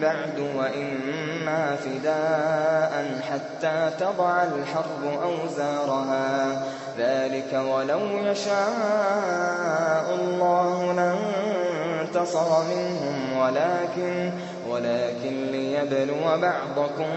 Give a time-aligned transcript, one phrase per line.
[0.00, 6.62] بعد وإما فداء حتى تضع الحرب أوزارها.
[6.98, 14.30] ذلك ولو يشاء الله لانتصر منهم ولكن
[14.70, 17.10] ولكن ليبلو بعضكم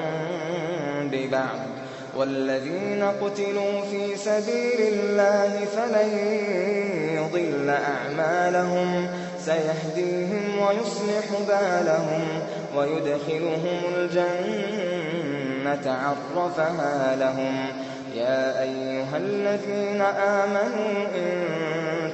[1.12, 1.60] ببعض.
[2.16, 6.10] والذين قتلوا في سبيل الله فلن
[7.14, 9.08] يضل أعمالهم.
[9.46, 12.42] سيهديهم ويصلح بالهم.
[12.76, 17.56] ويدخلهم الجنة عرفها لهم.
[18.16, 21.48] يا أيها الذين آمنوا إن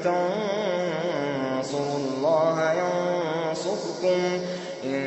[0.03, 4.19] تنصروا الله ينصركم
[4.83, 5.05] إن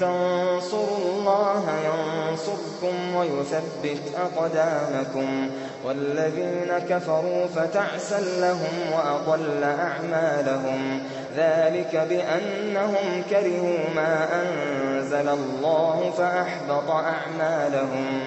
[0.00, 5.50] تنصروا الله ينصركم ويثبت أقدامكم.
[5.86, 11.00] والذين كفروا فتعسا لهم وأضل أعمالهم.
[11.36, 18.20] ذلك بأنهم كرهوا ما أنزل الله فأحبط أعمالهم.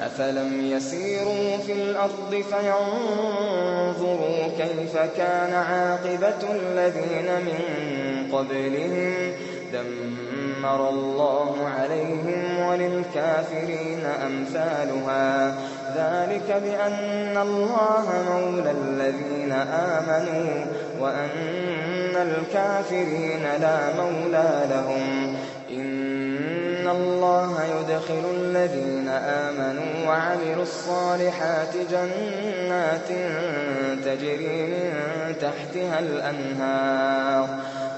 [0.00, 2.88] أفلم يسيروا في الأرض فينظروا
[4.58, 7.60] كيف كان عاقبة الذين من
[8.32, 9.32] قبلهم.
[10.62, 15.54] دمر الله عليهم وللكافرين أمثالها.
[15.96, 20.64] ذلك بأن الله مولى الذين آمنوا
[21.00, 25.36] وأن الكافرين لا مولى لهم.
[25.70, 33.08] إن الله يدخل الذين آمنوا وعملوا الصالحات جنات
[34.04, 37.71] تجري من تحتها الأنهار.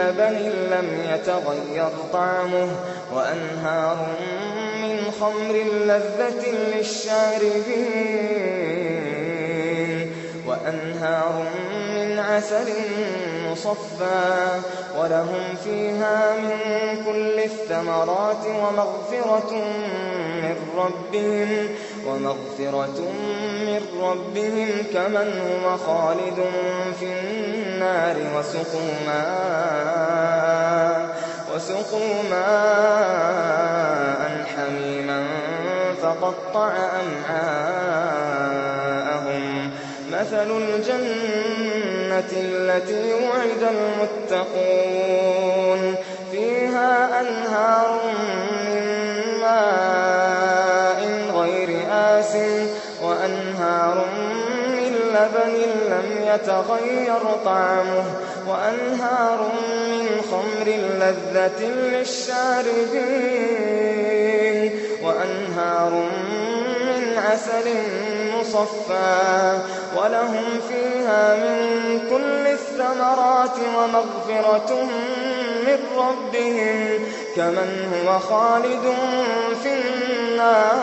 [0.00, 0.34] لبن
[0.70, 2.68] لم يتغير طعمه
[3.12, 4.06] وأنهار
[4.82, 6.42] من خمر لذة
[6.74, 8.00] للشاربين
[10.46, 11.44] وأنهار
[11.94, 12.68] من عسل
[13.50, 14.60] مصفى
[14.98, 16.58] ولهم فيها من
[17.04, 19.52] كل الثمرات ومغفرة
[20.42, 21.68] من ربهم
[22.06, 22.98] ومغفرة
[23.66, 26.38] من ربهم كمن هو خالد
[27.00, 30.50] في النار وسقوا ماء
[31.54, 34.20] وسقوا ماء
[34.56, 35.20] حميما
[36.02, 38.20] فقطع أمعاءهم.
[40.12, 41.79] مثل الجنة
[42.12, 43.62] التي وعد
[44.30, 45.94] المتقون
[46.32, 48.00] فيها أنهار
[48.66, 48.84] من
[49.40, 51.00] ماء
[51.34, 52.36] غير آسٍ
[53.02, 54.06] وأنهار
[54.68, 55.54] من لبن
[55.90, 58.04] لم يتغير طعمه
[58.48, 59.40] وأنهار
[59.90, 60.68] من خمر
[61.00, 63.10] لذة للشاربين
[65.02, 65.92] وأنهار
[66.80, 67.66] من عسل
[68.40, 69.58] مصفى
[69.96, 71.58] ولهم فيها من
[72.10, 74.70] كل الثمرات ومغفرة
[75.66, 77.04] من ربهم
[77.36, 78.94] كمن هو خالد
[79.62, 80.80] في النار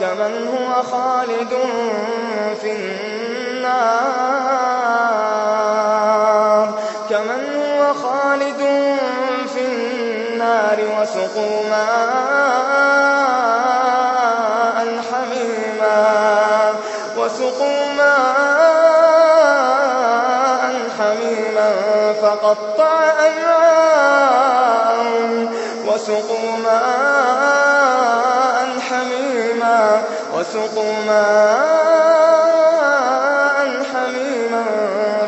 [0.00, 1.52] كمن هو خالد
[2.60, 3.88] في النار
[7.10, 8.60] كمن هو خالد
[9.54, 12.27] في النار وسقوا ماء
[26.08, 30.02] وسقوا ماء حميما
[30.34, 31.98] وسقوا ماء
[33.92, 34.64] حميما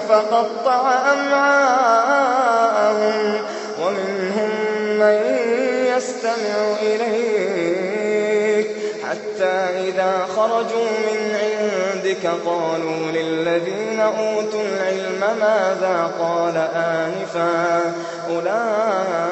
[0.09, 0.83] فقطع
[1.13, 2.39] أمعاءهم
[3.83, 4.51] ومنهم
[4.99, 5.19] من
[5.97, 8.67] يستمع إليك.
[9.11, 9.57] حتى
[9.89, 17.81] إذا خرجوا من عندك قالوا للذين أوتوا العلم ماذا؟ قال آنفا.
[18.31, 19.30] أولئك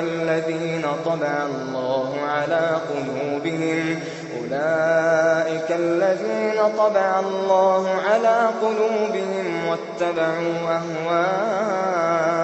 [0.00, 4.00] الذين طبع الله على قلوبهم
[4.40, 12.40] أولئك الذين طبع الله على قلوبهم واتبعوا أهواءهم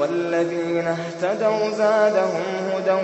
[0.00, 2.42] والذين اهتدوا زادهم
[2.74, 3.00] هدى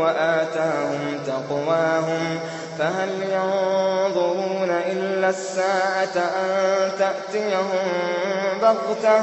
[0.00, 2.38] وآتاهم تقواهم.
[2.78, 7.68] فهل ينظرون إلا الساعة أن تأتيهم
[8.62, 9.22] بغتة؟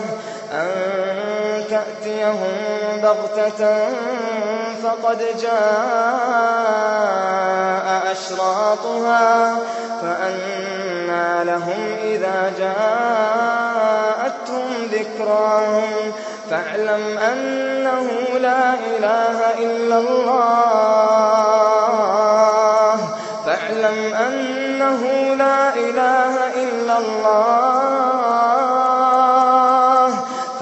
[0.54, 0.70] أن
[1.70, 2.54] تأتيهم
[3.04, 3.90] بغتة
[4.84, 5.60] فقد جاء
[8.12, 9.58] أشراطها
[10.02, 13.50] فأنى لهم إذا جاءتهم
[14.92, 16.12] ذكراهم.
[16.50, 18.08] فاعلم أنه
[18.40, 21.20] لا إله إلا الله.
[23.46, 25.02] فاعلم أنه
[25.36, 27.69] لا إله إلا الله.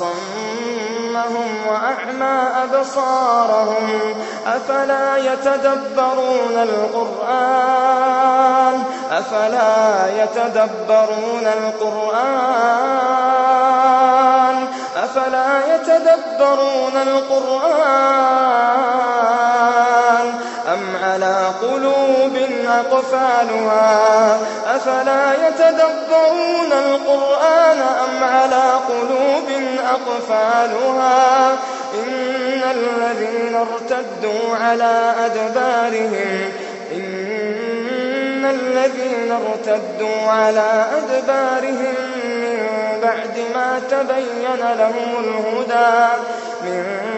[0.00, 4.14] فأصمهم وأعمى أبصارهم
[4.46, 7.80] أفلا يتدبرون القرآن
[9.10, 12.60] أفلا يتدبرون القرآن
[14.96, 18.40] أفلا يتدبرون القرآن
[20.72, 22.36] أم على قلوب
[22.66, 29.48] أقفالها أفلا يتدبرون القرآن أم على قلوب
[29.90, 31.52] أقفالها
[31.94, 36.52] إن الذين ارتدوا على أدبارهم
[36.92, 42.66] إن الذين ارتدوا على أدبارهم من
[43.02, 46.06] بعد ما تبين لهم الهدى
[46.62, 47.09] من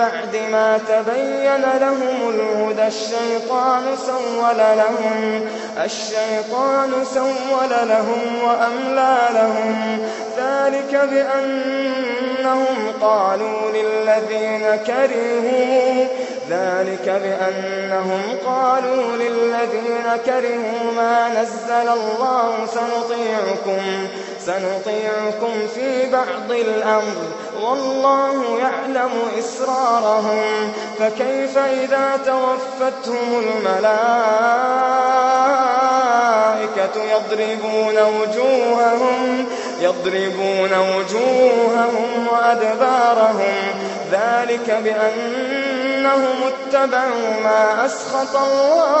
[0.00, 5.46] بعد ما تبين لهم الهدى الشيطان سول لهم.
[5.84, 9.98] الشيطان سول لهم وأملى لهم.
[10.38, 12.66] ذلك بأنهم
[13.00, 16.04] قالوا للذين كرهوا
[16.50, 24.08] ذلك بأنهم قالوا للذين كرهوا ما نزل الله سنطيعكم.
[24.46, 27.16] سنطيعكم في بعض الأمر.
[27.62, 30.72] والله يعلم إسرارهم.
[30.98, 34.00] فكيف إذا توفتهم الملائكة
[37.02, 39.46] يضربون وجوههم؟
[39.80, 43.54] يضربون وجوههم وأدبارهم.
[44.12, 49.00] ذلك بأنهم اتبعوا ما أسخط الله.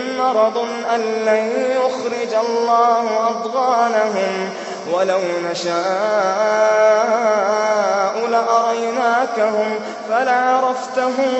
[0.21, 0.57] مرض
[0.95, 4.49] أن لن يخرج الله أضغانهم
[4.93, 5.19] ولو
[5.51, 5.71] نشاء
[8.31, 11.31] لأريناكهم فلعرفتهم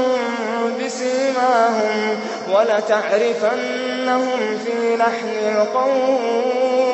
[0.86, 2.20] بسيماهم
[2.54, 6.92] ولتعرفنهم في لحن القول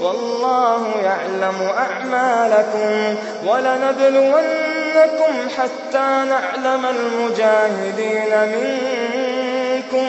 [0.00, 10.08] والله يعلم أعمالكم ولنبلونكم حتى نعلم المجاهدين منكم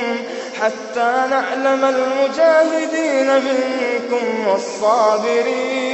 [0.61, 5.91] حتى نعلم المجاهدين منكم والصابرين.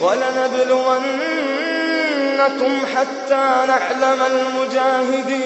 [0.00, 1.12] ولنبلونكم
[2.96, 5.42] حتى نعلم المجاهدين.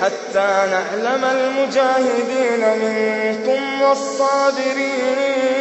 [0.00, 5.57] حتى نعلم المجاهدين منكم والصابرين.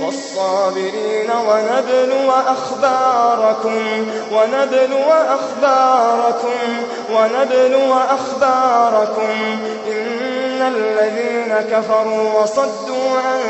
[0.00, 9.58] والصابرين ونبلو أخباركم ونبلو أخباركم ونبلو أخباركم.
[9.86, 13.40] إن الذين كفروا وصدوا عن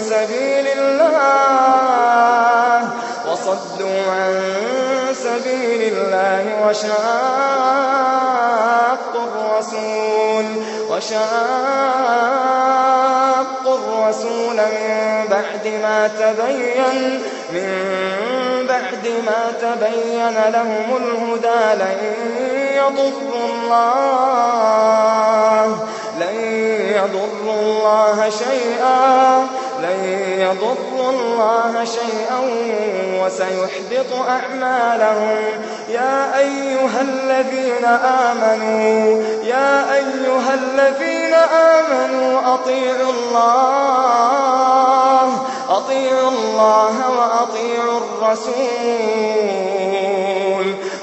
[0.00, 1.18] سبيل الله
[3.30, 4.34] وصدوا عن
[5.14, 6.98] سبيل الله وشاقوا
[9.24, 10.46] الرسول
[10.90, 11.98] وشاقوا
[13.78, 17.68] الرسول من بعد ما تبين من
[18.68, 21.98] بعد ما تبين لهم الهدى لن
[22.76, 24.48] يضروا الله
[26.20, 26.36] لن
[26.96, 29.46] يضروا الله شيئا
[29.82, 30.00] لن
[30.38, 32.40] يضروا الله شيئا
[33.20, 35.42] وسيحبط أعمالهم.
[35.88, 38.97] يا أيها الذين آمنوا
[40.48, 44.48] أيها الذين آمنوا أطيعوا الله
[45.68, 48.48] أطيعوا الله وأطيعوا الرسول.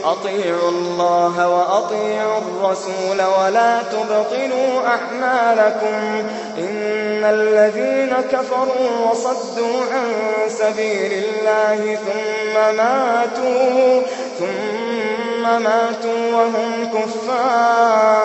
[0.03, 6.23] أطيعوا الله وأطيعوا الرسول ولا تبطلوا أعمالكم.
[6.57, 10.09] إن الذين كفروا وصدوا عن
[10.49, 14.01] سبيل الله ثم ماتوا
[14.39, 18.24] ثم ماتوا وهم كفار.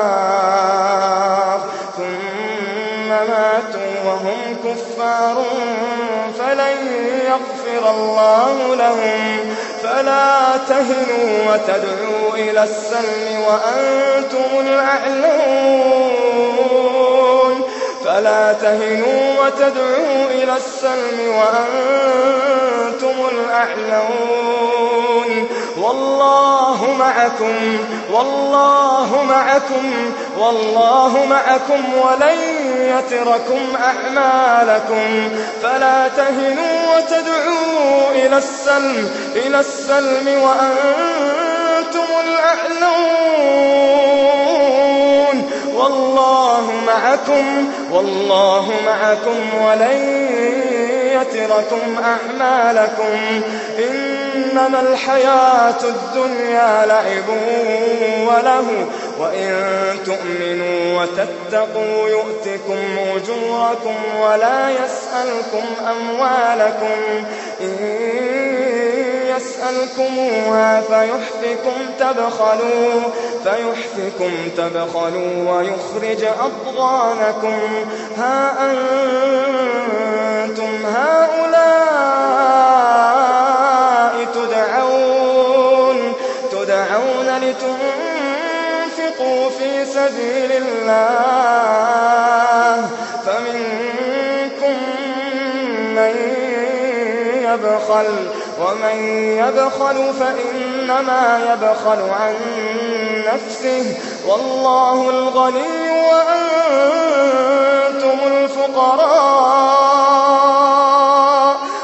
[7.80, 16.00] يغفر الله لهم فلا تهنوا وتدعوا إلى السلم وأنتم الأعلون
[18.04, 24.80] فلا تهنوا وتدعوا إلى السلم وأنتم الأعلون
[25.76, 27.78] والله معكم
[28.12, 35.28] والله معكم والله معكم ولن يتركم أعمالكم
[35.62, 43.10] فلا تهنوا وتدعوا إلى السلم إلى السلم وأنتم الأعلون.
[45.74, 50.00] والله معكم والله معكم ولن
[51.20, 53.18] يتركم أعمالكم.
[53.78, 57.28] إنما الحياة الدنيا لعب
[58.26, 58.66] وله
[59.20, 59.50] وإن
[60.06, 67.24] تؤمنوا وتتقوا يؤتكم أجوركم ولا يسألكم أموالكم.
[67.60, 67.74] إن
[69.36, 73.00] يسألكموها فيحفكم تبخلوا
[73.44, 77.58] فيحفكم تبخلوا ويخرج أضغانكم.
[78.18, 78.52] ها
[80.44, 81.50] أنتم هؤلاء
[84.34, 85.98] تدعون
[86.52, 88.19] تدعون لتنفقوا
[89.58, 91.70] في سبيل الله
[93.26, 94.76] فمنكم
[95.96, 96.14] من
[97.42, 98.10] يبخل
[98.60, 98.96] ومن
[99.38, 102.34] يبخل فإنما يبخل عن
[103.26, 103.84] نفسه
[104.28, 106.98] والله الغني وأنتم
[108.26, 109.50] الفقراء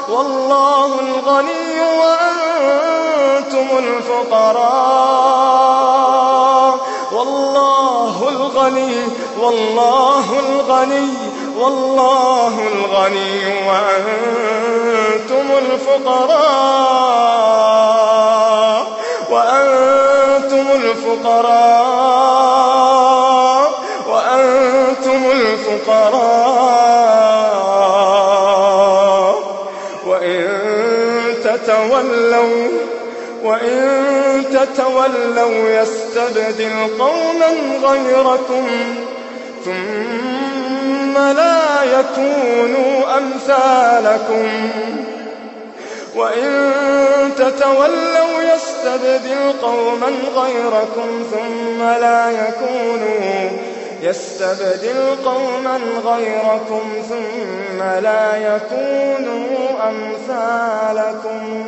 [0.09, 5.46] والله الغني وأنتم الفقراء.
[8.67, 9.07] الغني
[9.39, 11.09] والله الغني
[11.57, 16.57] والله الغني وأنتم الفقراء
[19.31, 22.26] وأنتم الفقراء.
[33.47, 37.49] وإن تتولوا يستبدل قوما
[37.83, 38.67] غيركم
[39.65, 44.47] ثم لا يكونوا أمثالكم.
[46.15, 46.71] وإن
[47.37, 53.49] تتولوا يستبدل قوما غيركم ثم لا يكونوا
[54.01, 61.65] يستبدل قوما غيركم ثم لا يكونوا أمثالكم.